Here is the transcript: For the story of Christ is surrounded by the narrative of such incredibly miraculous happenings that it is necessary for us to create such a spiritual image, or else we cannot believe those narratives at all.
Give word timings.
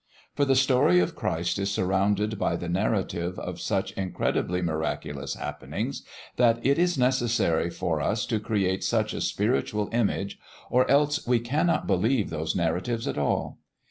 For 0.33 0.45
the 0.45 0.55
story 0.55 0.97
of 0.99 1.15
Christ 1.15 1.59
is 1.59 1.69
surrounded 1.69 2.39
by 2.39 2.55
the 2.55 2.67
narrative 2.67 3.37
of 3.37 3.61
such 3.61 3.91
incredibly 3.91 4.59
miraculous 4.63 5.35
happenings 5.35 6.01
that 6.37 6.57
it 6.65 6.79
is 6.79 6.97
necessary 6.97 7.69
for 7.69 8.01
us 8.01 8.25
to 8.25 8.39
create 8.39 8.83
such 8.83 9.13
a 9.13 9.21
spiritual 9.21 9.89
image, 9.93 10.39
or 10.71 10.89
else 10.89 11.27
we 11.27 11.39
cannot 11.39 11.85
believe 11.85 12.31
those 12.31 12.55
narratives 12.55 13.07
at 13.07 13.19
all. 13.19 13.59